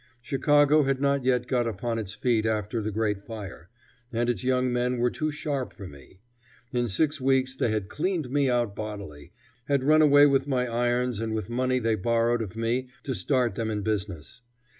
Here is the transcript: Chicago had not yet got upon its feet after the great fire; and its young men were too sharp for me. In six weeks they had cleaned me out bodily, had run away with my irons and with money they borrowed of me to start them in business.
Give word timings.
Chicago 0.19 0.81
had 0.81 0.99
not 0.99 1.23
yet 1.25 1.45
got 1.45 1.67
upon 1.67 1.99
its 1.99 2.15
feet 2.15 2.43
after 2.47 2.81
the 2.81 2.89
great 2.89 3.21
fire; 3.21 3.69
and 4.11 4.31
its 4.31 4.43
young 4.43 4.73
men 4.73 4.97
were 4.97 5.11
too 5.11 5.29
sharp 5.31 5.71
for 5.73 5.87
me. 5.87 6.19
In 6.73 6.89
six 6.89 7.21
weeks 7.21 7.55
they 7.55 7.69
had 7.69 7.87
cleaned 7.87 8.31
me 8.31 8.49
out 8.49 8.75
bodily, 8.75 9.31
had 9.65 9.83
run 9.83 10.01
away 10.01 10.25
with 10.25 10.47
my 10.47 10.65
irons 10.65 11.19
and 11.19 11.35
with 11.35 11.51
money 11.51 11.77
they 11.77 11.93
borrowed 11.93 12.41
of 12.41 12.57
me 12.57 12.89
to 13.03 13.13
start 13.13 13.53
them 13.53 13.69
in 13.69 13.83
business. 13.83 14.41